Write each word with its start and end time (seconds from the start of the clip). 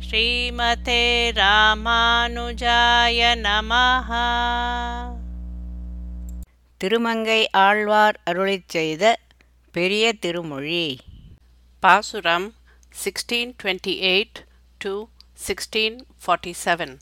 ஸ்ரீமதே 0.00 1.32
ராமானுஜாய 1.32 3.36
நமஹ. 3.36 4.10
திருமங்கை 6.76 7.50
ஆழ்வார் 7.50 8.20
அருளிச் 8.30 8.66
செய்த 8.66 9.18
பெரிய 9.72 10.12
திருமொழி. 10.12 10.98
பாசுரம் 11.80 12.54
1628 13.04 14.44
to 14.78 15.08
1647 15.48 16.98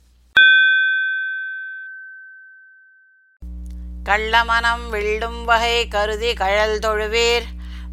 கள்ளமனம் 4.04 4.90
விள்ளும் 4.90 5.44
வகை 5.44 5.88
கருதி 5.88 6.34
கழல் 6.34 6.78
தொழுவீர். 6.78 7.44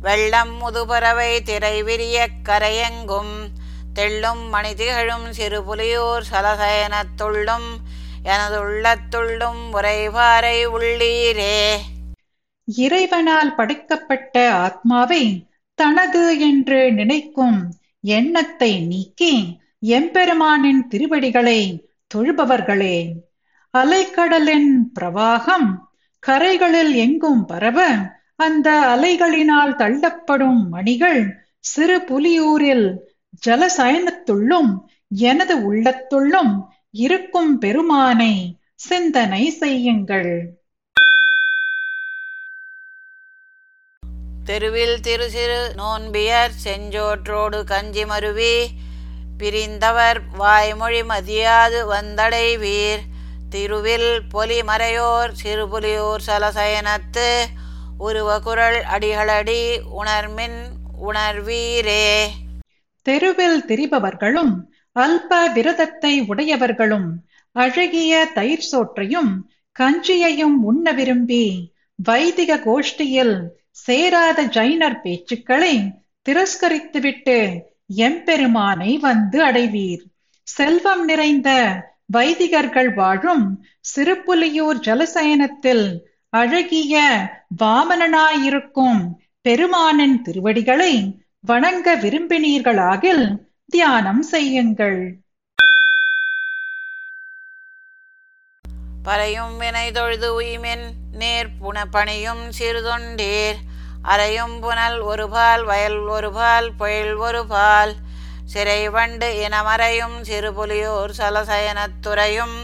வெள்ளம் 0.01 0.61
முதுபறவை 0.61 1.41
திரை 1.41 1.83
விரியக் 1.83 2.39
கரையெங்கும். 2.43 3.59
தெள்ளும் 3.93 4.43
மணிதிகழும் 4.53 5.29
சிறு 5.29 5.63
புலியோர் 5.63 6.23
துள்ளும் 7.15 7.69
எனது 8.23 8.57
உள்ளத்துள்ளும் 8.65 9.61
உரைபாறை 9.73 10.57
உள்ளீரே. 10.67 11.75
இறைவனால் 12.65 13.55
படைக்கப்பட்ட 13.55 14.51
ஆத்மாவை 14.51 15.47
தனது 15.73 16.39
என்று 16.39 16.91
நினைக்கும் 16.91 17.71
எண்ணத்தை 18.01 18.79
நீக்கி 18.79 19.59
எம்பெருமானின் 19.87 20.87
திருவடிகளை 20.87 21.89
தொழுபவர்களே. 22.15 22.97
அலைக்கடலின் 23.77 24.71
பிரவாகம் 24.99 25.69
கரைகளில் 26.27 26.93
எங்கும் 26.95 27.45
பரவ 27.45 27.87
அந்த 28.35 28.69
அலைகளினால் 28.95 29.75
தள்ளப்படும் 29.75 30.67
மணிகள் 30.69 31.49
சிறு 31.59 31.97
புலியூரில் 32.01 32.97
ஜலசயனத்துள்ளும் 33.47 34.71
எனது 35.09 35.73
உள்ளத்துள்ளும் 35.73 36.65
இருக்கும் 36.91 37.57
பெருமானை 37.57 38.57
சிந்தனை 38.75 39.49
செய்யுங்கள். 39.49 40.59
தெருவில் 44.45 45.01
திரு 45.01 45.29
சிறு 45.29 45.73
நோன்பியர் 45.75 46.51
செஞ்சோற்றோடு 46.65 47.63
கஞ்சி 47.63 48.05
மருவி 48.05 48.69
பிரிந்தவர் 49.37 50.21
வாய்மொழி 50.37 51.01
மதியாது 51.01 51.79
வந்தடைவீர். 51.93 53.03
திருவில் 53.49 54.19
பொலிமறையோர் 54.33 55.31
சிறுபுலியூர் 55.43 56.21
சலசயனத்து 56.27 57.43
உருவகுரல் 57.99 58.81
அடிகளடி 58.81 59.81
உணர்மின் 59.99 60.59
உணர்வீரே. 61.07 62.27
தெருவில் 63.05 63.59
திரிபவர்களும் 63.65 64.53
அல்ப 64.95 65.31
விரதத்தை 65.53 66.13
உடையவர்களும் 66.27 67.09
அழகிய 67.55 68.25
தயிர் 68.33 68.67
சோற்றையும் 68.71 69.31
கஞ்சியையும் 69.79 70.57
உண்ண 70.61 70.91
விரும்பி 70.91 71.45
வைதிக 71.95 72.57
கோஷ்டியில் 72.57 73.35
சேராத 73.69 74.43
ஜைனர் 74.43 74.99
பேச்சுக்களை 75.03 75.73
திரஸ்கரித்துவிட்டு 76.29 77.37
எம்பெருமானை 77.95 78.97
வந்து 78.97 79.43
அடைவீர். 79.43 80.03
செல்வம் 80.47 81.03
நிறைந்த 81.05 81.49
வைதிகர்கள் 82.13 82.93
வாழும் 82.93 83.45
சிறுப்புலியூர் 83.95 84.79
ஜலசயனத்தில் 84.79 85.85
அழகிய 86.33 86.95
வாமனனாயிருக்கும் 87.63 89.01
பெருமானின் 89.41 90.21
திருவடிகளை 90.21 90.93
வணங்க 91.43 91.95
விரும்பினீர்களாகில் 91.95 93.23
தியானம் 93.65 94.21
செய்யுங்கள். 94.21 94.99
பறையும் 99.07 99.57
வினை 99.57 99.91
தொழுது 99.91 100.41
உய்மின் 100.41 100.83
நேர் 101.11 101.49
புன 101.61 101.85
பணியும் 101.85 102.43
சிறுதொண்டீர். 102.59 103.59
அறையும் 104.01 104.59
புனல் 104.59 104.99
ஒரு 104.99 105.29
பால் 105.29 105.63
வயல் 105.63 105.97
ஒரு 106.07 106.31
பால் 106.31 106.69
பொயில் 106.77 107.15
ஒரு 107.15 107.47
பால். 107.47 107.93
சிறை 108.45 108.89
வண்டு 108.89 109.29
இனமறையும் 109.45 110.17
சிறுபுலியோர் 110.29 111.13
சலசயனத்துறையும் 111.17 112.57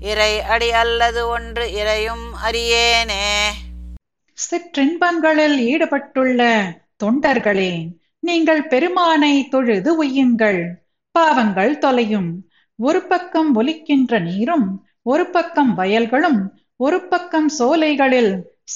இறை 0.00 0.40
அடி 0.40 0.70
அல்லது 0.72 1.28
ஒன்று 1.28 1.72
இறையும் 1.72 2.24
அறியேனே 2.44 3.26
சிற்றின்பங்களில் 4.38 5.58
ஈடுபட்டுள்ள 5.72 6.40
தொண்டர்களே 7.04 7.72
நீங்கள் 8.22 8.66
பெருமானை 8.66 9.48
தொழுது 9.48 10.04
உய்யுங்கள். 10.04 10.60
பாவங்கள் 11.10 11.78
தொலையும். 11.78 12.30
ஒரு 12.78 13.00
பக்கம் 13.02 13.50
ஒலிக்கின்ற 13.60 14.20
நீரும் 14.22 14.66
ஒரு 15.02 15.24
பக்கம் 15.26 15.72
வயல்களும் 15.74 16.40
ஒரு 16.76 16.98
பக்கம் 17.08 17.48
சோலைகளில் 17.48 18.32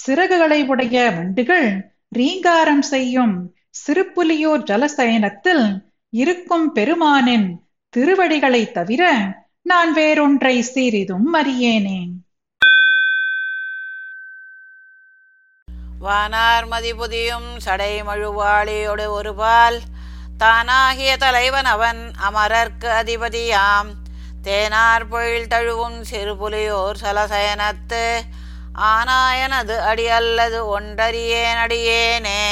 சிறகுகளை 0.06 0.66
உடைய 0.66 1.10
வண்டுகள் 1.10 1.68
ரீங்காரம் 2.08 2.82
செய்யும். 2.82 3.34
சிறுப்புலியூர் 3.70 4.62
ஜலசயனத்தில் 4.62 5.64
இருக்கும் 6.10 6.72
பெருமானின் 6.72 7.48
திருவடிகளை 7.88 8.72
தவிர 8.72 9.02
நான் 9.62 9.92
வேறொன்றை 9.94 10.60
சிறிதும் 10.60 11.34
அறியேனேன். 11.34 12.14
வானார் 16.06 16.66
மதிபுதியும் 16.70 17.50
சடை 17.56 18.02
மழுவாளியோடு 18.02 19.06
ஒரு 19.08 19.34
பால் 19.34 19.78
தானாகிய 20.38 21.16
தலைவன் 21.16 21.64
அவன் 21.64 22.00
அமரர்க்கு 22.28 22.88
அதிபதியாம். 23.00 23.90
தேனார் 24.44 25.04
பொழில் 25.10 25.52
தழுவும் 25.54 25.98
சிறுபுலியோர் 26.10 26.98
சலசயனத்து. 27.02 28.04
ஆனாயனது 28.88 29.76
அடி 29.78 30.06
அல்லது 30.08 30.80
ஒன்றறியேன் 30.80 31.60
அடியேனே 31.64 32.42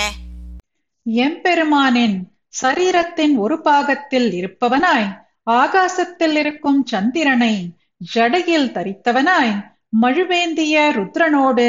எம்பெருமானின் 1.06 2.16
சரீரத்தின் 2.62 3.34
ஒரு 3.36 3.56
பாகத்தில் 3.60 4.28
இருப்பவனாய் 4.32 5.08
ஆகாசத்தில் 5.50 6.36
இருக்கும் 6.36 6.80
சந்திரனை 6.86 7.54
ஜடையில் 8.14 8.70
தரித்தவனாய் 8.70 9.52
மழுவேந்திய 10.02 10.76
ருத்ரனோடு 10.96 11.68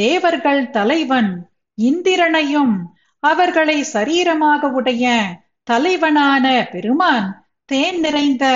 தேவர்கள் 0.00 0.62
தலைவன் 0.70 1.30
இந்திரனையும் 1.78 2.74
அவர்களை 3.22 3.78
சரீரமாக 3.92 4.70
உடைய 4.78 5.04
தலைவனான 5.70 6.46
பெருமான் 6.72 7.28
தேன் 7.68 8.00
நிறைந்த 8.00 8.46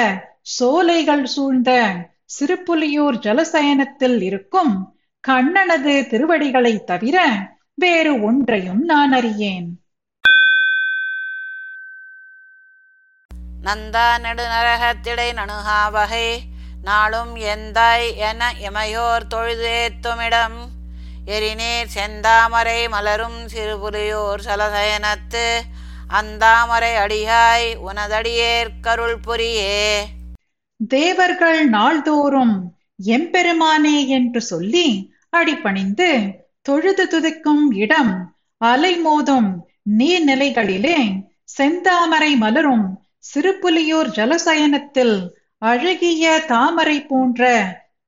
சோலைகள் 0.57 1.25
சூழ்ந்த 1.35 1.71
சிறுப்புலியூர் 2.37 3.19
ஜலசயனத்தில் 3.27 4.19
இருக்கும் 4.29 4.75
கண்ணனது 5.25 5.95
திருவடிகளை 6.11 6.75
தவிர 6.85 7.17
வேறு 7.75 8.13
ஒன்றையும் 8.23 8.83
நான் 8.85 9.13
அறியேன். 9.13 9.69
நந்தா 13.67 14.09
நெடுநரகத்திடை 14.25 15.29
நணுகா 15.41 15.81
வகை 15.91 16.29
நாளும் 16.89 17.35
எந்தாய் 17.53 18.09
என 18.29 18.53
இமையோர் 18.69 19.31
தொழுதேத்துமிடம். 19.35 20.59
எரிநீர் 21.27 21.89
செந்தாமரை 21.95 22.89
மலரும் 22.89 23.49
சிறுபுலியோர் 23.49 24.41
சலசயனத்து 24.45 25.63
அந்தாமரை 26.09 26.95
அடியாய் 26.97 27.77
உனதடியேற்கருள் 27.85 29.19
புரியே 29.27 30.09
தேவர்கள் 30.79 31.69
நாள்தோறும் 31.69 32.75
எம்பெருமானே 33.05 34.07
என்று 34.07 34.41
சொல்லி 34.41 35.13
அடிபணிந்து 35.31 36.41
தொழுது 36.63 37.05
துதிக்கும் 37.05 37.71
இடம் 37.75 38.41
அலைமோதும் 38.65 39.51
நீர்நிலைகளிலே 39.99 40.99
செந்தாமரை 41.59 42.37
மலரும் 42.37 43.07
சிறுபுலியூர் 43.35 44.11
ஜலசயனத்தில் 44.11 45.35
அழகிய 45.59 46.45
தாமரை 46.47 47.07
போன்ற 47.07 47.43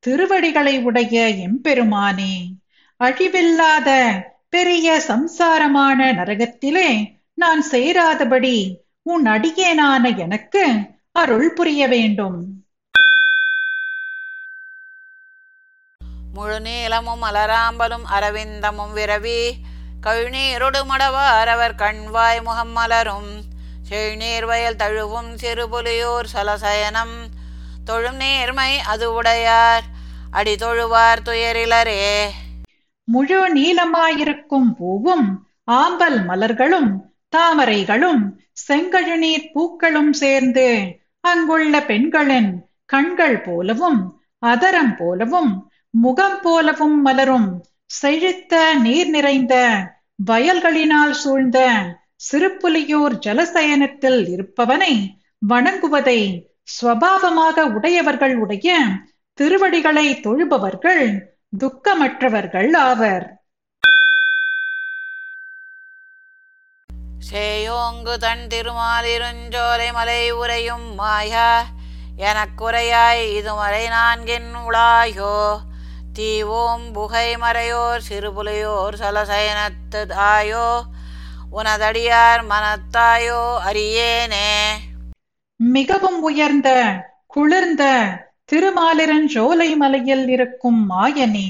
திருவடிகளை 0.00 0.82
உடைய 0.82 1.28
எம்பெருமானே. 1.28 2.54
அழிவில்லாத 2.96 4.12
பெரிய 4.48 5.02
சம்சாரமான 5.08 6.12
நரகத்திலே 6.12 7.18
நான் 7.34 7.64
சேராதபடி 7.70 8.74
உன் 9.02 9.26
அடியேனான 9.26 10.16
எனக்கு 10.16 10.76
அருள் 11.12 11.52
புரிய 11.52 11.88
வேண்டும். 11.88 12.46
முழு 16.34 16.60
நீளமும் 16.60 17.22
மலராம்பலும் 17.22 18.06
அரவிந்தமும் 18.12 18.94
விரவி 18.94 19.52
கழுநீரொடு 20.02 20.82
மடவாரவர் 20.84 21.74
கண்வாய் 21.76 22.42
முகம் 22.42 22.72
மலரும். 22.72 23.42
செழுநீர் 23.90 24.46
வயல் 24.46 24.76
தழுவும் 24.76 25.34
சிறுபுலியூர் 25.34 26.24
சலசயனம். 26.34 27.26
தொழும் 27.84 28.16
நேர்மை 28.16 28.78
அது 28.78 29.12
உடையார். 29.12 29.82
அடி 30.30 30.54
தொழுவார் 30.54 31.22
துயரிலரே. 31.24 32.30
முழு 33.08 33.38
நீளமாயிருக்கும் 33.54 34.68
பூவும் 34.78 35.26
ஆம்பல் 35.74 36.18
மலர்களும் 36.26 36.90
தாமரைகளும் 37.32 38.22
செங்கழுநீர் 38.60 39.48
பூக்களும் 39.52 40.12
சேர்ந்து 40.12 40.66
அங்குள்ள 41.24 41.74
பெண்களின் 41.80 42.50
கண்கள் 42.86 43.38
போலவும் 43.40 44.00
அதரம் 44.42 44.94
போலவும் 44.96 45.52
முகம் 45.94 46.38
போலவும் 46.40 46.98
மலரும் 47.02 47.48
செழித்த 47.94 48.54
நீர் 48.82 49.10
நிறைந்த 49.10 49.54
வயல்களினால் 50.24 51.14
சூழ்ந்த 51.14 51.58
சிறுப்புலியூர் 52.28 53.16
ஜலசயனத்தில் 53.18 54.20
இருப்பவனை 54.28 54.94
வணங்குவதை 55.42 56.20
ஸ்வபாவமாக 56.74 57.66
உடையவர்கள் 57.72 58.34
உடைய 58.36 58.74
திருவடிகளை 59.38 60.06
தொழுபவர்கள் 60.20 61.04
துக்கமற்றவர்கள் 61.60 62.76
ஆவர். 62.76 63.26
சேயோங்கு 67.30 68.16
தன் 68.16 68.46
திருமாலிருஞ்சோலை 68.48 69.92
மலை 69.92 70.32
உரையும் 70.32 70.94
மாயா 70.94 71.64
எனக்குறையாய் 72.18 73.22
இதுமறை 73.36 73.88
நான்கின் 73.88 74.50
உளாயோ 74.68 75.60
தீவோம் 76.18 76.92
புகை 76.92 77.36
மறையோர் 77.36 78.00
சிறுபுலையோர் 78.08 78.94
சலசயனத்து 78.94 80.06
தாயோ 80.06 80.82
உனதடியார் 81.52 82.44
மனத்தாயோ 82.44 83.42
அறியேனே. 83.66 84.52
மிகவும் 85.56 86.22
உயர்ந்த 86.22 86.70
குளிர்ந்த 87.26 87.84
திருமாலிரன் 88.44 89.26
ஜோலை 89.26 89.76
மலையில் 89.76 90.28
இருக்கும் 90.28 90.90
மாயனே 90.90 91.48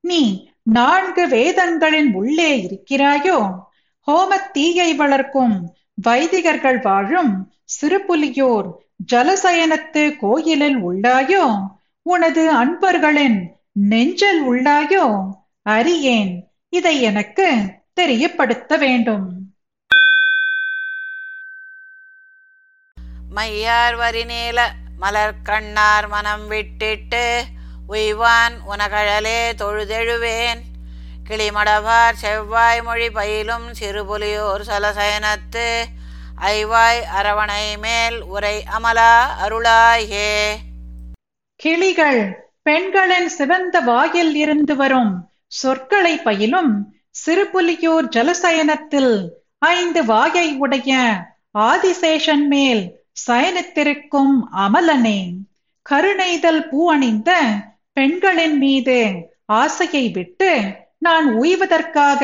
நீ 0.00 0.50
நான்கு 0.62 1.28
வேதங்களின் 1.28 2.12
உள்ளே 2.12 2.50
இருக்கிறாயோ? 2.66 3.54
ஹோமத்தீயை 4.06 4.96
வளர்க்கும் 4.96 5.74
வைதிகர்கள் 5.94 6.82
வாழும் 6.82 7.52
சிறுபுலியோர் 7.80 8.70
ஜலசயனத்து 9.12 10.18
கோயிலில் 10.18 10.76
உள்ளாயோ? 10.76 11.68
உனது 12.02 12.50
அன்பர்களின் 12.50 13.52
நெஞ்சில் 13.72 14.50
உள்ளாயோ? 14.50 15.28
அறியேன் 15.62 16.46
இதை 16.68 17.02
எனக்கு 17.02 17.62
தெரியப்படுத்த 17.94 18.76
வேண்டும். 18.76 19.50
மையார் 23.28 23.94
வரிநீல 23.94 24.60
மலர் 25.02 25.34
கண்ணார் 25.42 26.06
மனம் 26.08 26.44
விட்டிட்டு 26.50 27.24
உய்வான் 27.88 28.54
உனகழலே 28.72 29.40
தொழுதெழுவேன். 29.60 30.60
கிளிமடவார் 31.28 32.16
செவ்வாய் 32.22 32.82
மொழி 32.82 33.08
பயிலும் 33.10 33.66
சிறுபுலியோர் 33.80 34.64
சலசயனத்து 34.70 35.66
ஐவாய் 36.52 37.00
அரவணை 37.18 37.64
மேல் 37.78 38.18
உரை 38.34 38.56
அமலா 38.76 39.14
அருளாயே. 39.44 40.32
கிளிகள் 41.60 42.22
பெண்களின் 42.62 43.28
சிவந்த 43.28 43.76
வாயில் 43.80 44.34
இருந்து 44.34 44.76
வரும் 44.76 45.12
சொற்களை 45.60 46.14
பயிலும் 46.18 46.72
சிறுபுலியூர் 47.20 48.08
ஜலசயனத்தில் 48.16 49.14
ஐந்து 49.58 50.00
வாயை 50.04 50.48
உடைய 50.56 50.92
ஆதிசேஷன் 51.58 52.46
மேல் 52.46 52.82
சயனித்திருக்கும் 53.16 54.34
அமலனே. 54.56 55.32
கருணைதல் 55.90 56.68
பூ 56.68 56.92
அணிந்த 56.92 57.54
பெண்களின் 57.92 58.58
மீது 58.58 59.14
ஆசையை 59.44 60.08
விட்டு 60.08 60.62
நான் 60.98 61.34
உய்வதற்காக 61.34 62.22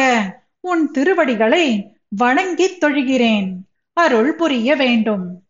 உன் 0.60 0.90
திருவடிகளை 0.90 1.96
வணங்கித் 2.08 2.84
தொழுகிறேன். 2.84 3.52
அருள் 3.92 4.34
புரிய 4.34 4.76
வேண்டும். 4.76 5.42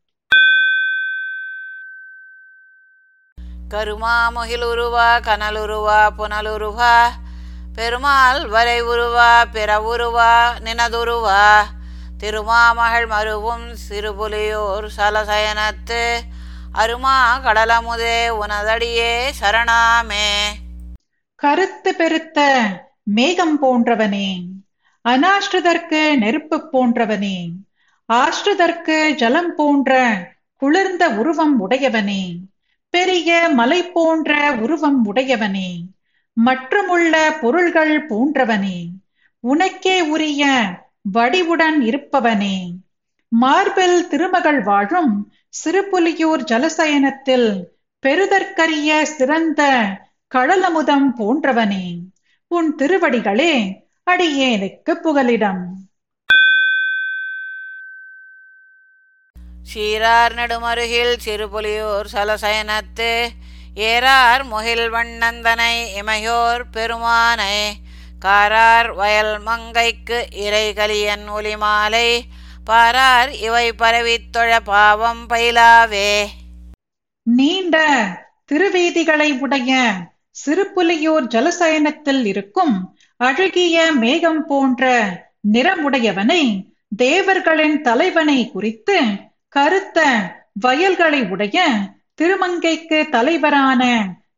கருமா 3.71 4.15
முகிலுருவா 4.35 5.09
கனலுருவா 5.21 6.09
புனலுருவா 6.19 6.95
பெருமாள் 7.75 8.49
வரை 8.49 8.83
உருவா 8.83 9.45
பிற 9.53 9.79
உருவா 9.79 10.63
நினதுருவா. 10.65 11.65
திருமாமகள் 12.19 13.07
மருவும் 13.07 13.67
சிறுபுலியோர் 13.89 14.87
சலசயனத்து 14.97 16.03
அருமா 16.73 17.17
கடலமுதே 17.45 18.29
உனதடியே 18.39 19.13
சரணாமே. 19.41 20.29
கருத்து 21.41 21.95
பெருத்த 21.95 22.39
மேகம் 23.03 23.59
போன்றவனே 23.63 24.29
அனாஷ்டதற்கு 25.05 26.17
நெருப்பு 26.17 26.57
போன்றவனே 26.73 27.37
ஆஷ்டதற்கு 28.09 29.15
ஜலம் 29.15 29.55
போன்ற 29.55 29.93
குளிர்ந்த 30.63 31.09
உருவம் 31.11 31.61
உடையவனே 31.61 32.23
பெரிய 32.95 33.49
மலை 33.51 33.81
போன்ற 33.89 34.33
உருவம் 34.61 35.01
உடையவனே 35.07 35.71
மற்றுமுள்ள 36.37 37.15
பொருள்கள் 37.41 38.07
போன்றவனே 38.09 38.79
உனக்கே 39.45 40.03
உரிய 40.09 40.45
வடிவுடன் 41.13 41.81
இருப்பவனே. 41.81 42.71
மார்பில் 43.29 44.09
திருமகள் 44.09 44.63
வாழும் 44.63 45.33
சிறுபுலியூர் 45.49 46.45
ஜலசயனத்தில் 46.45 47.65
பெருதற்கரிய 48.07 49.03
சிறந்த 49.03 49.87
கடலமுதம் 50.35 51.09
போன்றவனே. 51.19 51.99
உன் 52.47 52.75
திருவடிகளே 52.79 53.83
அடியேனுக்கு 54.11 54.91
புகலிடம். 54.91 55.67
சீரார் 59.75 60.35
நடுமருகில் 60.35 61.17
சிறுபுலியூர் 61.25 62.07
சலசயனத்து 62.13 63.29
ஏறார் 63.77 64.45
முகில் 64.45 64.93
வண்ணந்தனை 64.93 65.73
இமையோர் 66.01 66.63
பெருமானை. 66.73 67.75
காரார் 68.19 68.91
வயல் 68.93 69.39
மங்கைக்கு 69.39 70.27
இறைகலியன் 70.31 71.27
ஒலிமாலை 71.29 72.21
பாரார் 72.65 73.31
இவை 73.33 73.73
பரவித் 73.73 74.33
தொழ 74.33 74.61
பாவம் 74.61 75.29
பயிலாவே. 75.29 76.27
நீண்ட 77.23 77.77
திருவீதிகளை 78.53 79.39
உடைய 79.39 79.93
சிறுபுலியூர் 80.47 81.27
ஜலசயனத்தில் 81.27 82.25
இருக்கும் 82.25 82.97
அழகிய 83.17 83.93
மேகம் 83.93 84.47
போன்ற 84.47 84.85
நிறமுடையவனை 85.53 86.67
தேவர்களின் 86.97 87.81
தலைவனை 87.81 88.51
குறித்து 88.51 89.01
கருத்த 89.49 89.99
வயல்களை 90.53 91.23
உடைய 91.23 91.67
திருமங்கைக்கு 92.15 93.09
தலைவரான 93.09 93.83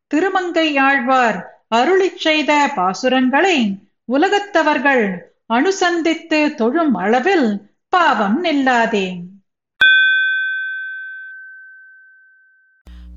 திருமங்கை 0.07 0.77
ஆழ்வார் 0.77 1.50
அருளிச் 1.75 2.17
செய்த 2.17 2.71
பாசுரங்களை 2.75 3.57
உலகத்தவர்கள் 4.05 5.05
அனுசந்தித்து 5.53 6.55
தொழும் 6.55 6.93
அளவில் 6.93 7.47
பாவம் 7.89 8.43
நில்லாதே. 8.43 9.05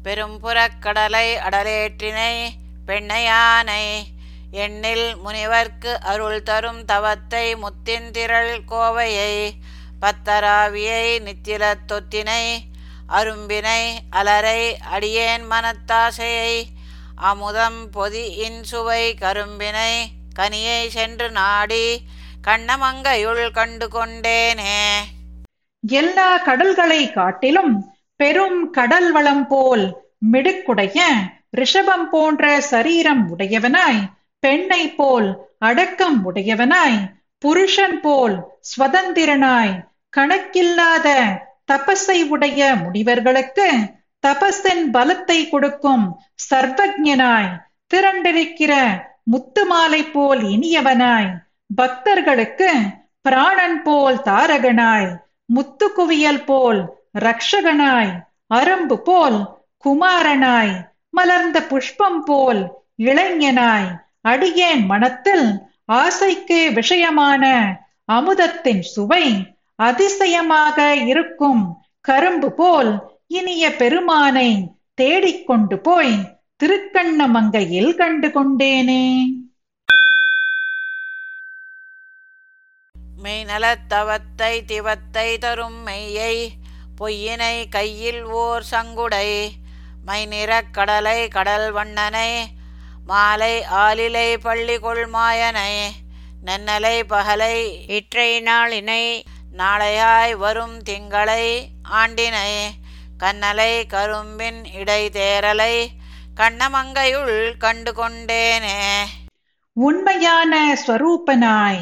பெரும்புறக்கடலை 0.05 1.27
அடலேற்றினை 1.47 2.35
பெண்ணையானை 2.87 3.85
எண்ணில் 4.51 5.17
முனிவர்க்கு 5.25 5.93
அருள் 6.03 6.43
தரும் 6.43 6.85
தவத்தை 6.85 7.55
முத்தின்திரள் 7.55 8.61
கோவையை 8.71 9.33
பத்தராவியை 10.01 11.21
நித்திர 11.21 11.75
தொத்தினை 11.93 12.45
அரும்பினை 13.09 13.83
அலரை 14.11 14.77
அடியேன் 14.79 15.45
மனத்தாசையை 15.51 16.53
அமுதம் 17.17 17.91
பொதி 17.91 18.37
இன்சுவை 18.43 19.15
கரும்பினை 19.15 20.11
கனியை 20.39 20.89
சென்று 20.89 21.31
நாடி 21.31 22.07
கண்ணமங்கையுள் 22.47 23.51
கண்டு 23.51 23.89
கொண்டேனே. 23.89 25.03
எல்லா 25.83 26.37
கடல்களை 26.37 27.13
காட்டிலும் 27.13 27.95
பெரும் 28.17 28.71
கடல் 28.71 29.13
வளம் 29.13 29.47
போல் 29.47 30.05
மிடுக்குடைய 30.33 31.01
ரிஷபம் 31.51 32.11
போன்ற 32.11 32.61
சரீரம் 32.61 33.37
உடையவனாய் 33.37 34.11
பெண்ணை 34.41 34.89
போல் 34.89 35.49
அடக்கம் 35.59 36.25
உடையவனாய் 36.25 36.99
புருஷன் 37.39 38.01
போல் 38.01 38.61
சுதந்திரனாய் 38.77 39.85
கணக்கில்லாத 40.11 41.09
தபஸை 41.73 42.23
உடைய 42.29 42.75
முனிவர்களுக்கு 42.75 43.69
தபஸின் 44.25 44.85
பலத்தை 44.91 45.39
கொடுக்கும் 45.49 46.05
சர்வஜனாய் 46.49 47.51
திரண்டிருக்கிற 47.91 48.73
முத்து 49.25 49.63
மாலை 49.65 50.03
போல் 50.07 50.43
இனியவனாய் 50.49 51.31
பக்தர்களுக்கு 51.71 52.71
பிராணன் 53.23 53.79
போல் 53.83 54.19
தாரகனாய் 54.23 55.09
முத்து 55.47 55.87
குவியல் 55.89 56.43
போல் 56.45 56.81
ரக்ஷகனாய் 57.19 58.13
அரும்பு 58.51 58.97
போல் 59.03 59.39
குமாரனாய் 59.85 60.75
மலர்ந்த 61.11 61.59
புஷ்பம் 61.63 62.21
போல் 62.25 62.63
இளைஞனாய் 63.05 63.89
அடியேன் 64.23 64.85
மனத்தில் 64.87 65.47
ஆசைக்கு 65.95 66.61
விஷயமான 66.75 67.45
அமுதத்தின் 68.09 68.83
சுவை 68.85 69.25
அதிசயமாக 69.79 70.79
இருக்கும் 71.05 71.63
கரும்பு 72.01 72.49
போல் 72.53 72.93
இனிய 73.27 73.77
பெருமானை 73.77 74.67
தேடிக்கொண்டு 74.95 75.79
போய் 75.79 76.39
திருக்கண்ணமங்கையில் 76.63 77.97
கண்டு 77.97 78.29
கொண்டேனே. 78.29 79.27
மெய்நலத்தவத்தை 83.23 84.65
திவத்தை 84.65 85.39
தரும் 85.39 85.87
மெய்யை 85.87 86.49
பொய்யினை 87.01 87.69
கையில் 87.69 88.23
ஓர் 88.23 88.65
சங்குடை. 88.71 89.51
மைநிறக் 90.07 90.71
கடலை 90.73 91.29
கடல் 91.29 91.73
வண்ணனை 91.73 92.47
மாலை 93.07 93.63
ஆலிலை 93.73 94.37
பள்ளி 94.37 94.77
கொள்மாயனை 94.79 95.73
நன்னலை 96.45 96.97
பகலை 97.09 97.57
இற்றை 97.91 98.43
நாளினை 98.43 99.23
நாளையாய் 99.57 100.37
வரும் 100.37 100.83
திங்களை 100.83 101.45
ஆண்டினை. 101.83 102.49
கண்ணலை 103.25 103.73
கரும்பின் 103.93 104.59
இடை 104.79 105.03
தேரலை 105.15 105.75
கண்ணமங்கையுள் 106.39 107.39
கண்டு 107.59 107.93
கொண்டேனே 107.93 108.79
உண்மையான 109.77 110.53
ஸ்வரூபனாய் 110.83 111.81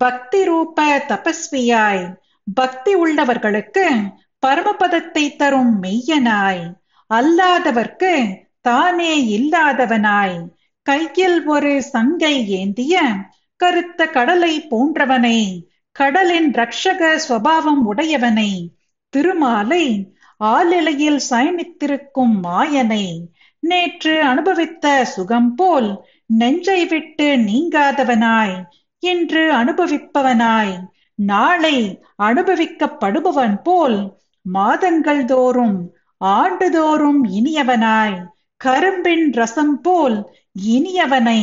பக்தி 0.00 0.40
ரூப 0.44 0.78
தபஸ்வியாய் 1.10 2.02
பக்தி 2.46 2.92
உள்ளவர்களுக்கு 2.94 3.84
பரமபதத்தை 4.42 5.24
தரும் 5.36 5.72
மெய்யனாய் 5.80 6.64
அல்லாதவர்க்கு 7.10 8.12
தானே 8.62 9.12
இல்லாதவனாய் 9.36 10.36
கையில் 10.86 11.40
ஒரு 11.48 11.72
சங்கை 11.88 12.34
ஏந்திய 12.58 12.96
கருத்த 13.60 14.10
கடலை 14.10 14.54
போன்றவனை 14.70 15.38
கடலின் 15.96 16.50
ரக்ஷக 16.54 17.16
ஸ்வபாவம் 17.24 17.82
உடையவனை 17.86 18.50
திருமாலை 19.12 19.84
ஆலிலையில் 20.40 21.20
சயனித்திருக்கும் 21.30 22.34
மாயனை 22.42 23.04
நேற்று 23.58 24.22
அனுபவித்த 24.22 25.04
சுகம் 25.04 25.54
போல் 25.54 26.04
நெஞ்சை 26.26 26.86
விட்டு 26.86 27.36
நீங்காதவனாய் 27.36 28.54
இன்று 28.98 29.52
அனுபவிப்பவனாய் 29.54 30.74
நாளை 31.14 32.02
அனுபவிக்கப்படுபவன் 32.22 33.56
போல் 33.62 34.18
மாதங்கள் 34.42 35.24
தோறும் 35.24 35.92
ஆண்டுதோறும் 36.20 37.24
இனியவனாய் 37.24 38.18
கரும்பின் 38.56 39.32
ரசம் 39.32 39.80
போல் 39.80 40.30
இனியவனை 40.68 41.40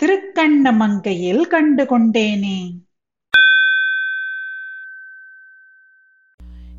திருக்கண்ணமங்கையில் 0.00 1.46
கண்டு 1.46 1.84
கொண்டேனே. 1.84 2.60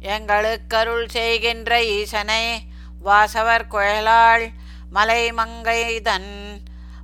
எங்களுக்கருள் 0.04 1.08
செய்கின்ற 1.08 1.84
ஈசனை 1.84 2.60
வாசவர் 3.04 3.68
குழலாள் 3.72 4.46
மலைமங்கைதன் 4.94 6.32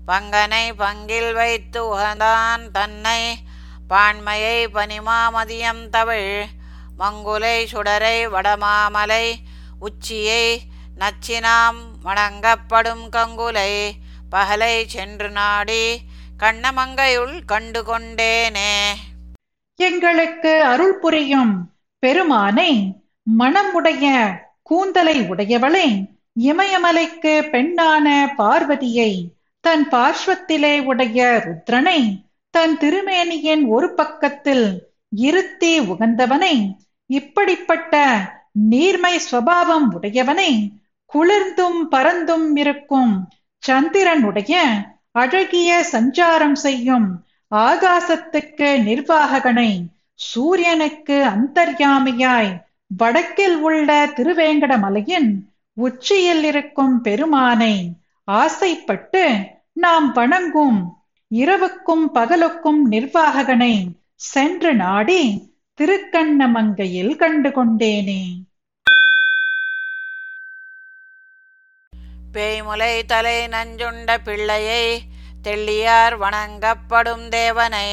பங்கனை 0.07 0.65
பங்கில் 0.77 1.33
வைத்து 1.33 1.97
உகந்தான் 1.97 2.71
தன்னை 2.71 3.37
பான்மையை 3.89 4.57
பனிமாமதியம் 4.73 5.89
தவிழ் 5.89 6.45
மங்குலை 6.99 7.57
சுடரை 7.71 8.17
வடமாமலை 8.27 9.35
உச்சியை 9.79 10.61
நச்சினாம் 10.99 11.81
வணங்கப்படும் 12.03 13.05
கங்குலை 13.09 13.91
பகலை 14.31 14.85
சென்று 14.87 15.29
நாடி 15.29 16.01
கண்ணமங்கையுள் 16.39 17.45
கண்டு 17.45 17.83
கொண்டேனே. 17.83 18.73
எங்களுக்கு 19.75 20.63
அருள் 20.63 20.99
புரியும். 20.99 21.77
பெருமானை 22.03 22.71
மனமுடைய 23.27 24.05
கூந்தலை 24.63 25.17
உடையவளே 25.29 25.87
இமயமலைக்கு 26.43 27.33
பெண்ணான 27.51 28.07
பார்வதியை 28.37 29.11
தன் 29.63 29.85
பார்ஸ்வத்திலே 29.91 30.73
உடைய 30.85 31.21
ருத்ரனை 31.45 31.99
தன் 32.53 32.75
திருமேனியின் 32.77 33.63
ஒரு 33.69 33.87
பக்கத்தில் 33.93 34.67
இருத்தி 35.21 35.73
உகந்தவனை 35.85 36.55
இப்படிப்பட்ட 37.09 37.95
நீர்மை 38.69 39.15
சுவாவம் 39.25 39.87
உடையவனை 39.95 40.51
குளிர்ந்தும் 41.11 41.81
பறந்தும் 41.91 42.49
இருக்கும் 42.55 43.13
சந்திரனுடைய 43.63 44.55
அழகிய 45.13 45.69
சஞ்சாரம் 45.91 46.57
செய்யும் 46.59 47.07
ஆகாசத்துக்கு 47.51 48.69
நிர்வாககனை 48.83 49.71
சூரியனுக்கு 50.19 51.17
அந்தர்யாமியாய் 51.25 52.49
வடக்கில் 52.97 53.55
உள்ள 53.57 54.05
திருவேங்கடமலையின் 54.05 55.29
உச்சியில் 55.73 56.43
இருக்கும் 56.43 57.01
பெருமானை 57.01 57.91
ஆசைப்பட்டு 58.23 59.23
நாம் 59.73 60.11
வணங்கும் 60.11 60.79
இரவுக்கும் 61.31 62.05
பகலுக்கும் 62.13 62.81
நிர்வாககனை 62.89 63.73
சென்று 64.15 64.75
நாடி 64.75 65.21
திருக்கண்ணமங்கையில் 65.77 67.15
கண்டு 67.15 67.49
கொண்டேனே. 67.49 68.21
பேய்முலை 72.33 72.93
தலை 73.05 73.47
நஞ்சுண்ட 73.47 74.17
பிள்ளையை 74.23 75.01
தெள்ளியார் 75.41 76.17
வணங்கப்படும் 76.17 77.29
தேவனை. 77.29 77.89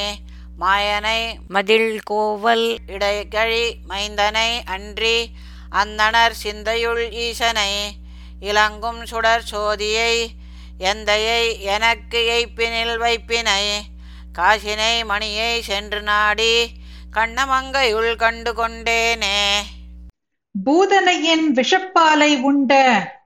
மாயனை 0.59 1.37
மதில் 1.47 1.99
கோவல் 2.09 2.77
இடைகழி 2.87 3.75
மைந்தனை 3.89 4.59
அன்றி 4.65 5.31
அந்தனர் 5.71 6.33
சிந்தையுள் 6.43 7.11
ஈசனை 7.11 7.97
இலங்கும் 8.39 9.05
சுடர் 9.05 9.43
சோதியை 9.51 10.29
எந்தையை 10.79 11.59
எனக்கு 11.59 12.19
எய்ப்பினில் 12.27 12.97
வைப்பினை 12.97 13.83
காசினை 14.37 15.05
மணியை 15.05 15.61
சென்று 15.61 16.01
நாடி 16.01 16.71
கண்ணமங்கையுள் 17.13 18.15
கண்டு 18.15 18.53
கொண்டேனே. 18.53 19.61
பூதனையின் 20.65 21.53
விஷப்பாலை 21.55 22.41
உண்ட 22.41 22.73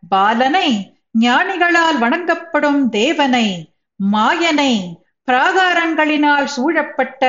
பாலனை 0.09 0.93
ஞானிகளால் 1.19 1.97
வணங்கப்படும் 1.97 2.89
தேவனை 2.89 3.73
மாயனை 4.11 5.00
பிராகாரங்களினால் 5.31 6.45
சூழப்பட்ட 6.45 7.25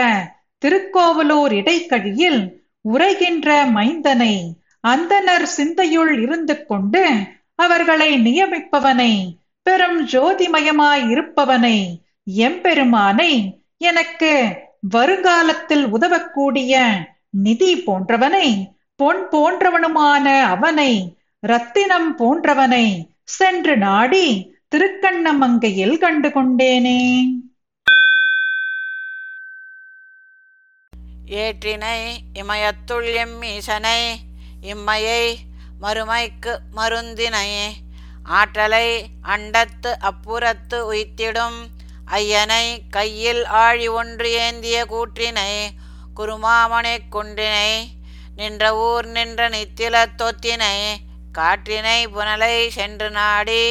திருக்கோவலூர் 0.59 1.53
இடைக்கழியில் 1.53 2.41
உரைகின்ற 2.85 3.49
மைந்தனை 3.75 4.35
அந்தனர் 4.87 5.47
சிந்தையுள் 5.57 6.19
இருந்து 6.19 6.67
கொண்டு 6.67 7.03
அவர்களை 7.55 8.19
நியமிப்பவனை 8.19 9.13
பெரும் 9.63 10.01
ஜோதிமயமாய் 10.05 11.05
இருப்பவனை 11.09 11.77
எம்பெருமானை 12.25 13.31
எனக்கு 13.77 14.33
வருங்காலத்தில் 14.89 15.87
உதவக்கூடிய 15.87 16.81
நிதி 17.31 17.77
போன்றவனை 17.77 18.49
பொன் 18.97 19.23
போன்றவனுமான 19.33 20.27
அவனை 20.49 20.93
ரத்தினம் 21.43 22.11
போன்றவனை 22.19 22.87
சென்று 23.23 23.77
நாடி 23.77 24.27
திருக்கண்ணமங்கையில் 24.71 25.99
கண்டு 25.99 26.29
கொண்டேனே. 26.29 27.01
ஏற்றினை 31.35 31.99
இமயத்துள் 32.35 33.09
எம்மீசனை 33.15 34.01
இம்மையை 34.63 35.23
மறுமைக்கு 35.81 36.59
மருந்தினை 36.77 37.49
ஆற்றலை 38.25 38.87
அண்டத்து 39.23 39.91
அப்புறத்து 40.01 40.79
உய்த்திடும் 40.93 41.59
ஐயனை 42.13 42.89
கையில் 42.91 43.45
ஆழி 43.47 43.89
ஒன்று 43.89 44.31
ஏந்திய 44.31 44.87
கூற்றினை 44.87 45.53
குருமாமனை 46.17 46.99
குன்றினை 47.11 47.71
நின்ற 48.37 48.77
ஊர் 48.77 49.07
நின்ற 49.07 49.49
நித்தில 49.49 50.07
தொத்தினை 50.17 50.77
காற்றினை 51.39 52.09
புனலை 52.09 52.69
சென்று 52.69 53.11
நாடி 53.11 53.63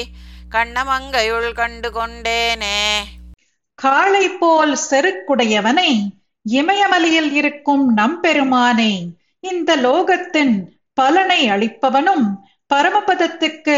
கண்ணமங்கையுள் 0.51 1.53
கண்டு 1.53 1.89
கொண்டேனே. 1.91 2.77
காளை 3.75 4.29
போல் 4.29 4.77
செருக்குடையவனை 4.89 5.91
இமயமலையில் 6.45 7.31
இருக்கும் 7.33 7.83
நம்பெருமானை 7.95 8.91
இந்த 9.43 9.71
லோகத்தின் 9.81 10.55
பலனை 10.97 11.41
அளிப்பவனும் 11.49 12.25
பரமபதத்துக்கு 12.71 13.77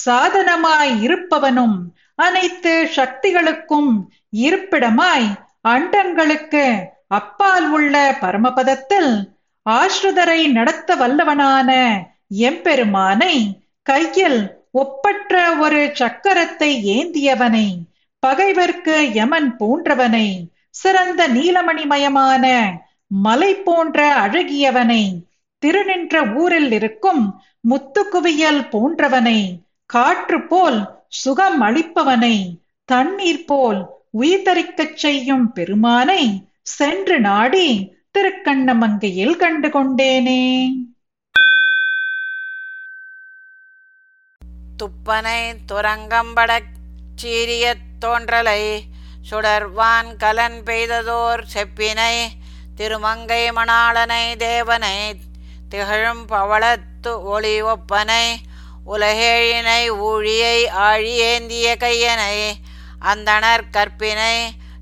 சாதனமாய் 0.00 0.92
இருப்பவனும் 1.00 1.76
அனைத்து 2.18 2.72
சக்திகளுக்கும் 2.94 3.90
இருப்பிடமாய் 4.40 5.28
அண்டங்களுக்கு 5.68 6.64
அப்பால் 7.10 7.68
உள்ள 7.70 7.94
பரமபதத்தில் 8.20 9.12
ஆஸ்ருதரை 9.66 10.40
நடத்த 10.52 10.96
வல்லவனான 10.96 11.70
எம்பெருமானை 12.40 13.34
கையில் 13.86 14.40
ஒப்பற்ற 14.80 15.34
ஒரு 15.60 15.80
சக்கரத்தை 16.00 16.70
ஏந்தியவனை 16.94 17.66
பகைவர்க்கு 18.22 18.96
யமன் 19.14 19.50
போன்றவனை 19.56 20.26
சிறந்த 20.74 21.28
நீலமணிமயமான 21.28 22.44
மலை 23.06 23.54
போன்ற 23.54 24.14
அழகியவனை 24.20 25.02
திருநின்ற 25.62 26.34
ஊரில் 26.34 26.72
இருக்கும் 26.72 27.22
முத்துக்குவியல் 27.68 28.68
போன்றவனை 28.68 29.62
காற்று 29.86 30.42
போல் 30.42 30.78
சுகம் 31.08 31.60
அளிப்பவனை 31.62 32.36
தண்ணீர் 32.84 33.44
போல் 33.44 33.80
உயிர்த்தரிக்கச் 34.20 34.96
செய்யும் 34.96 35.52
பெருமானை 35.52 36.22
சென்று 36.62 37.20
நாடி 37.20 37.66
திருக்கண்ணமங்கையில் 38.18 39.36
கண்டு 39.36 39.68
கொண்டேனே. 39.68 40.42
துப்பனை 44.78 45.40
துரங்கம்படச் 45.72 46.70
சீரிய 47.16 47.74
தோன்றலை 48.04 48.62
சுடர்வான் 49.28 50.10
கலன் 50.16 50.58
பெய்ததோர் 50.64 51.42
செப்பினை 51.52 52.14
திருமங்கை 52.76 53.42
மணாளனை 53.56 54.24
தேவனை 54.38 54.96
திகழும் 55.68 56.24
பவளத்து 56.26 57.12
ஒளி 57.26 57.54
ஒப்பனை 57.64 58.24
உலகேழினை 58.86 59.82
ஊழியை 60.02 60.56
ஆழியேந்திய 60.82 61.68
கையனை 61.76 62.36
அந்தனர் 63.04 63.66
கற்பினை 63.70 64.34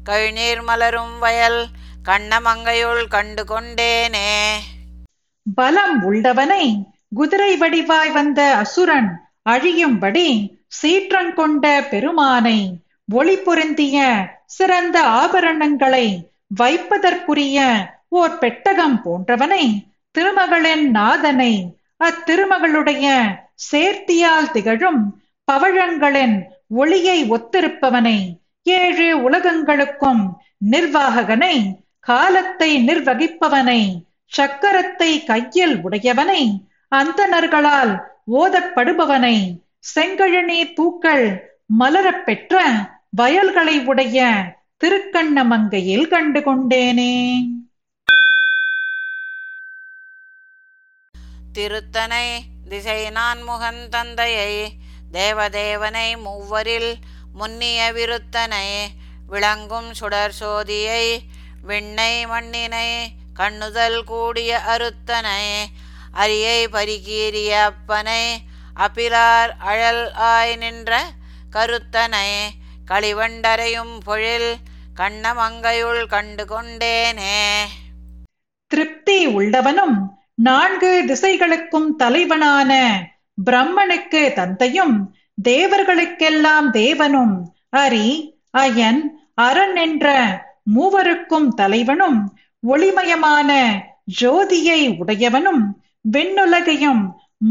கழிநீர் 0.05 0.63
மலரும் 0.63 1.17
வயல் 1.19 1.61
கண்ணமங்கையுள் 2.03 3.05
கண்டு 3.09 3.43
கொண்டேனே 3.45 4.31
பலம் 5.47 5.97
உள்ளவனை 6.03 6.65
குதிரை 7.17 7.53
வடிவாய் 7.57 8.13
வந்த 8.13 8.41
அசுரன் 8.57 9.11
அழியும்படி 9.51 10.29
சீற்றங் 10.79 11.33
கொண்ட 11.35 11.65
பெருமானை 11.91 12.59
ஒளி 13.09 13.37
பொருந்திய 13.39 13.99
சிறந்த 14.49 14.97
ஆபரணங்களை 15.21 16.07
வைப்பதற்குரிய 16.59 17.59
ஓர் 18.19 18.35
பெட்டகம் 18.39 18.97
போன்றவனை 19.05 19.65
திருமகளின் 20.15 20.85
நாதனை 20.91 21.53
அத்திருமகளுடைய 22.01 23.07
சேர்த்தியால் 23.69 24.53
திகழும் 24.53 25.01
பவழங்களின் 25.49 26.37
ஒளியை 26.75 27.19
ஒத்திருப்பவனை 27.31 28.19
ஏழு 28.77 29.09
உலகங்களுக்கும் 29.21 30.23
நிர்வாககனை 30.73 31.55
காலத்தை 32.07 32.71
நிர்வகிப்பவனை 32.89 33.81
சக்கரத்தை 34.33 35.11
கையில் 35.25 35.77
உடையவனை 35.83 36.43
அந்தணர்களால் 36.93 37.93
ஓதப்படுபவனை 38.39 39.37
செங்கழனி 39.95 40.61
பூக்கள் 40.75 41.27
மலரப் 41.79 42.25
பெற்ற 42.25 42.55
வயல்களை 43.13 43.77
உடைய 43.85 44.19
திருக்கண்ணமங்கையில் 44.85 46.09
கண்டு 46.09 46.41
கொண்டேனே. 46.41 47.15
திருத்தனை 51.53 52.27
திசை 52.69 53.11
நான் 53.11 53.43
முகன் 53.43 53.89
தந்தையை 53.89 54.53
தேவதேவனை 55.13 56.09
மூவரில் 56.17 56.91
முன்னிய 57.33 57.93
விருத்தனை 57.93 58.67
விளங்கும் 59.27 59.91
சுடர் 59.93 60.35
சோதியை 60.41 61.05
விண்ணை 61.63 62.27
மண்ணினை 62.27 62.89
கண்ணுதல் 63.35 64.05
கூடிய 64.05 64.61
அருத்தனை 64.67 65.43
அரியை 66.13 66.69
பரிகீறிய 66.69 67.51
அப்பனை 67.71 68.23
அபிலார் 68.77 69.57
அழல் 69.65 70.05
ஆய் 70.29 70.57
நின்ற 70.57 70.93
கருத்தனை 71.51 72.29
களிவண்டரையும் 72.91 73.95
பொழில் 74.07 74.55
கண்ணமங்கையுள் 74.97 76.07
கண்டு 76.09 76.45
கொண்டேனே 76.45 77.41
திருப்தி 78.67 79.27
உள்ளவனும் 79.27 79.97
நான்கு 80.35 81.05
திசைகளுக்கும் 81.07 81.89
தலைவனான 81.97 82.73
பிரம்மனுக்கு 83.45 84.33
தந்தையும் 84.33 85.15
தேவர்களுக்கெல்லாம் 85.49 86.69
தேவனும். 86.73 87.35
அரி 87.77 88.33
அயன் 88.51 89.03
அரண் 89.35 89.77
என்ற 89.77 90.07
மூவருக்கும் 90.75 91.49
தலைவனும் 91.49 92.39
ஒளிமயமான 92.67 93.81
ஜோதியை 94.21 94.81
உடையவனும் 94.89 95.63
விண்ணுலகையும் 96.11 97.03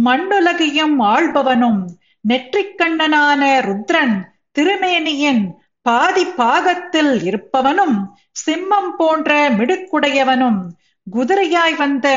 மண்ணுலகையும் 0.05 0.95
ஆள்பவனும். 0.99 1.85
நெற்றிக்கண்ணனான 2.27 3.41
ருத்ரன் 3.67 4.15
திருமேனியின் 4.57 5.43
பாதி 5.81 6.25
பாகத்தில் 6.25 7.13
இருப்பவனும் 7.23 7.97
சிம்மம் 8.45 8.91
போன்ற 8.97 9.49
மிடுக்குடையவனும் 9.49 10.59
குதிரையாய் 11.07 11.75
வந்த 11.77 12.07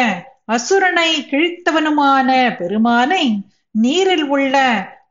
அசுரனை 0.46 1.10
கிழித்தவனுமான 1.30 2.56
பெருமானை 2.58 3.24
நீரில் 3.74 4.24
உள்ள 4.24 4.56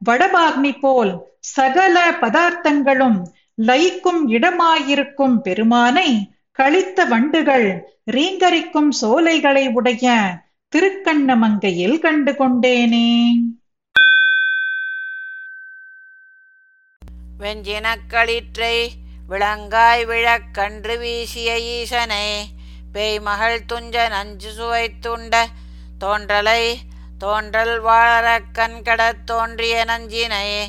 வடபாக்னி 0.10 0.80
போல் 0.80 1.14
சகல 1.40 1.96
பதார்த்தங்களும் 2.22 3.20
லயிக்கும் 3.58 4.22
இடமாயிருக்கும் 4.28 5.38
பெருமானை 5.42 6.10
கழித்த 6.52 7.06
வண்டுகள் 7.06 7.68
ரீங்கரிக்கும் 8.12 8.92
சோலைகளை 9.02 9.68
உடைய 9.70 10.08
திருக்கண்ணமங்கையில் 10.74 12.00
கண்டு 12.00 12.32
கொண்டேனே. 12.32 13.10
வெஞ்சினக்களிற்றை 17.40 18.90
விளங்காய் 19.28 20.06
விழக் 20.06 20.54
கன்று 20.54 20.98
வீசிய 20.98 21.60
ஈசனை 21.60 22.50
பேய் 22.94 23.20
மகள் 23.20 23.62
துஞ்ச 23.74 24.10
நஞ்சு 24.10 24.50
சுவைத்துண்ட 24.58 25.46
தோன்றலை 26.00 26.76
தோன்றல் 27.18 27.84
வாழறக் 27.84 28.52
கண்கடத் 28.54 29.24
தோன்றிய 29.26 29.86
நஞ்சினை 29.86 30.68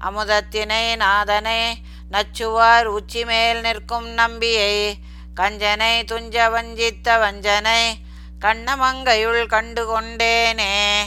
அமுதத்தினை 0.00 0.96
நாதனை 0.96 1.76
நச்சுவார் 2.12 2.84
உச்சி 2.84 3.24
மேல் 3.24 3.60
நிற்கும் 3.60 4.08
நம்பியை 4.08 4.94
கஞ்சனை 5.34 6.04
துஞ்ச 6.04 6.50
வஞ்சித்த 6.50 7.18
வஞ்சனை 7.18 7.94
கண்ணமங்கையுள் 8.40 9.46
கண்டு 9.46 9.82
கொண்டேனே. 9.90 11.02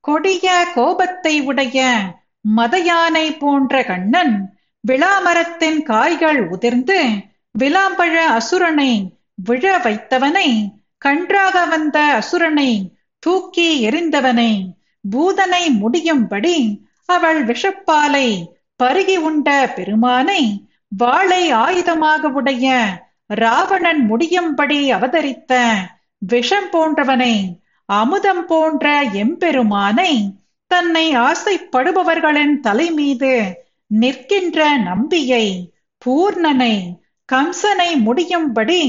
கொடிய 0.00 0.72
கோபத்தை 0.74 1.40
உடைய 1.40 2.02
மதயானை 2.44 3.26
போன்ற 3.38 3.82
கண்ணன் 3.82 4.34
விளாமரத்தின் 4.84 5.80
காய்கள் 5.82 6.40
உதிர்ந்து 6.48 7.00
விளாம்பழ 7.54 8.14
அசுரனை 8.36 8.92
விழ 9.38 9.64
வைத்தவனை 9.78 10.48
கன்றாக 11.02 11.56
வந்த 11.66 11.98
அசுரனை 12.16 12.70
தூக்கி 13.22 13.68
எறிந்தவனை 13.88 14.52
பூதனை 15.04 15.64
முடியும்படி 15.78 16.56
அவள் 17.08 17.40
விஷப்பாலை 17.44 18.28
பருகி 18.80 19.16
உண்ட 19.20 19.48
பெருமானை 19.76 20.42
வாளை 20.92 21.42
ஆயுதமாக 21.58 22.30
உடைய 22.32 22.66
ராவணன் 23.34 24.02
முடியும்படி 24.06 24.78
அவதரித்த 24.90 25.52
விஷம் 26.22 26.70
போன்றவனை 26.72 27.34
அமுதம் 27.88 28.44
போன்ற 28.46 28.86
எம்பெருமானை 29.14 30.12
தன்னை 30.70 31.16
ஆசைப்படுபவர்களின் 31.16 32.60
தலை 32.60 32.90
மீது 32.90 33.32
நிற்கின்ற 33.90 34.76
நம்பியை 34.78 35.46
பூர்ணனை 36.06 36.74
கம்சனை 37.28 37.96
முடியும்படி 37.96 38.80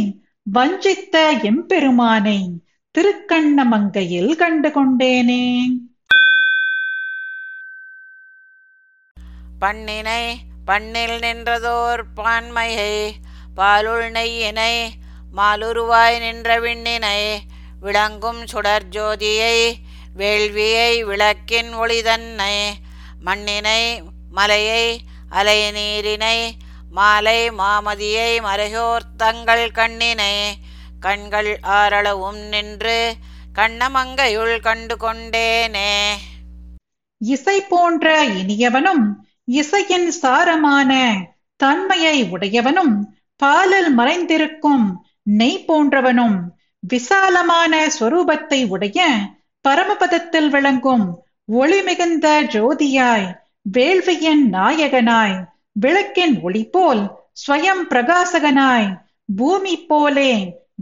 வஞ்சித்த 0.48 1.16
எம்பெருமானை 1.44 2.40
திருக்கண்ணமங்கையில் 2.96 4.36
கண்டு 4.36 4.70
கொண்டேனே. 4.70 5.44
பண்ணினை 9.60 10.24
பண்ணில் 10.66 11.20
நின்றதோர் 11.20 12.04
பான்மையை 12.16 12.94
பாலுள் 13.56 14.12
நெய்யினை 14.12 14.74
மாலுருவாய் 15.36 16.20
நின்ற 16.20 16.60
விண்ணினை 16.60 17.20
விளங்கும் 17.80 18.46
சுடர் 18.46 18.90
ஜோதியை 18.90 19.58
வேள்வியை 20.16 20.92
விளக்கின் 21.04 21.72
ஒளிதன்னை 21.76 22.56
மண்ணினை 23.26 23.82
மலையை 24.32 24.86
அலை 25.32 25.60
நீரினை 25.72 26.38
மாலை 26.92 27.40
மாமதியை 27.60 28.32
மறையோர் 28.42 29.10
தங்கள் 29.18 29.68
கண்ணினை 29.72 30.36
கண்கள் 31.00 31.52
ஆரளவும் 31.74 32.42
நின்று 32.50 32.98
கண்ணமங்கையுள் 33.56 34.58
கண்டு 34.60 34.96
கொண்டேனே 34.98 35.92
இசை 37.22 37.58
போன்ற 37.68 38.06
இனியவனும் 38.34 39.04
இசையின் 39.54 40.10
சாரமான 40.22 40.92
தன்மையை 41.60 42.18
உடையவனும் 42.32 42.94
பாலில் 43.40 43.92
மறைந்திருக்கும் 43.98 44.86
நெய் 45.32 45.64
போன்றவனும் 45.68 46.38
விசாலமான 46.84 47.74
ஸ்வரூபத்தை 47.90 48.60
உடைய 48.68 49.00
பரமபதத்தில் 49.66 50.50
விளங்கும் 50.50 51.06
ஒளி 51.56 51.80
மிகுந்த 51.82 52.28
ஜோதியாய் 52.54 53.28
வேள்வியின் 53.70 54.44
நாயகனாய் 54.50 55.36
விளக்கின் 55.76 56.36
ஒளி 56.42 56.64
போல் 56.68 57.02
ஸ்வயம் 57.42 57.84
பிரகாசகனாய் 57.90 58.90
பூமி 59.30 59.76
போலே 59.84 60.32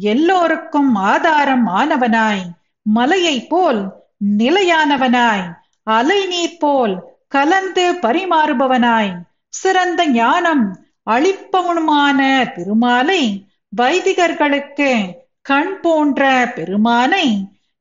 எல்லோருக்கும் 0.06 0.92
ஆதாரம் 1.06 1.66
ஆனவனாய் 1.76 2.44
மலையைப் 2.86 3.50
போல் 3.50 3.82
நிலையானவனாய் 4.40 5.46
அலைநீர் 5.88 6.58
போல் 6.58 6.96
கலந்து 7.28 7.86
பரிமாறுபவனாய் 8.04 9.12
சிறந்த 9.54 10.02
ஞானம் 10.16 10.64
அளிப்பவனுமான 11.08 12.20
திருமாலை 12.56 13.22
வைதிகர்களுக்கு 13.74 14.90
கண் 15.46 15.76
போன்ற 15.82 16.24
பெருமானை 16.56 17.26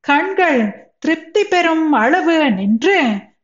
கண்கள் 0.05 0.61
திருப்தி 1.03 1.45
பெறும் 1.45 1.93
அளவு 1.93 2.51
நின்று 2.51 2.97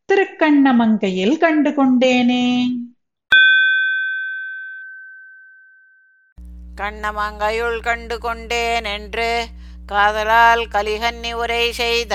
திருக்கண்ணமங்கையில் 0.09 1.37
கண்டு 1.39 1.71
கொண்டேனே. 1.71 2.47
கண்ணமங்கையுள் 6.81 7.81
கண்டு 7.81 8.19
கொண்டேன் 8.19 8.85
என்று 8.85 9.47
காதலால் 9.87 10.65
கலிகன்னி 10.73 11.33
உரை 11.33 11.73
செய்த 11.73 12.15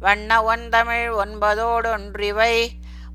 வண்ண 0.00 0.40
ஒன்தமிழ் 0.42 1.08
ஒன்பதோடொன்றிவை 1.24 2.54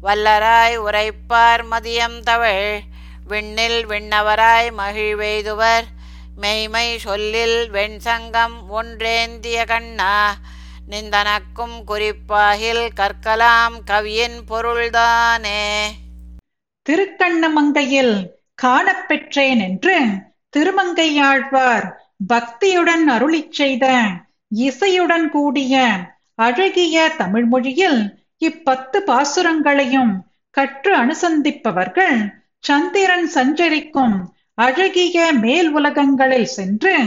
வல்லராய் 0.04 0.78
உரைப்பார் 0.78 1.63
மதியம் 1.72 2.19
தவள் 2.24 2.82
விண்ணில் 3.28 3.82
விண்ணவராய் 3.88 4.72
மகிழ்வெய்துவர் 4.78 5.88
மெய்மை 6.36 6.98
சொல்லில் 6.98 7.72
வெண்சங்கம் 7.72 8.58
ஒன்றேந்திய 8.69 9.65
கண்ணா. 9.65 10.15
நிந்தனக்கும் 10.89 11.84
குறிப்பாகில் 11.86 12.89
கற்கலாம் 12.96 13.76
கவியின் 13.86 14.46
பொருள்தானே? 14.48 15.89
திருக்கண்ணமங்கையில் 16.89 18.30
காணப்பெற்றேன் 18.62 19.60
என்று 19.60 20.06
திருமங்கையாழ்வார் 20.58 21.91
பக்தியுடன் 22.34 23.08
அருளிச் 23.08 23.52
செய்த 23.52 24.02
இசையுடன் 24.56 25.30
கூடிய 25.30 25.89
அழகிய 26.36 27.12
தமிழ்மொழியில் 27.17 28.26
இப்பத்து 28.39 28.98
பாசுரங்களையும் 28.98 30.13
கற்று 30.50 30.98
அனுசந்திப்பவர்கள் 30.98 32.34
சந்திரன் 32.60 33.28
சஞ்சரிக்கும் 33.28 34.34
அழகிய 34.56 35.32
மேல் 35.32 35.72
உலகங்களில் 35.72 36.46
சென்று 36.46 36.98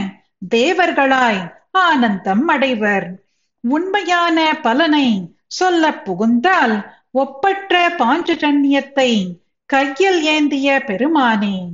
தேவர்களாய் 0.55 1.53
ஆனந்தம் 1.71 2.47
அடைவர். 2.47 3.26
உண்மையான 3.69 4.61
பலனை 4.61 5.35
சொல்ல 5.47 6.01
புகுந்தால் 6.01 6.91
ஒப்பற்ற 7.11 7.89
பாஞ்சஜன்யத்தை 7.89 9.39
கையில் 9.65 10.23
ஏந்திய 10.23 10.83
பெருமானே 10.85 11.67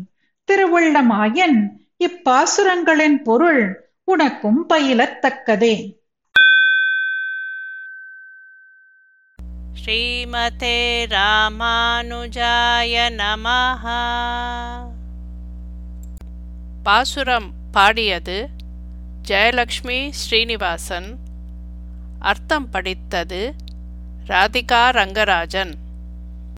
திருவுள்ளமாயன் 0.52 1.70
இப்பாசுரங்களின் 2.00 3.24
பொருள் 3.24 3.90
உனக்கும் 4.04 4.70
பயிலத்தக்கதே. 4.70 5.96
ஸ்ரீமதே 9.86 11.06
ராமானுஜாய 11.10 12.96
நமஹ. 13.18 13.90
பாசுரம் 16.84 17.52
பாடியது 17.72 18.50
ஜெயலக்ஷ்மி 19.28 20.10
ஸ்ரீனிவாசன். 20.10 21.23
அர்த்தம் 22.30 22.68
படித்தது 22.70 23.40
ராதிகா 24.28 24.84
ரங்கராஜன். 24.98 25.74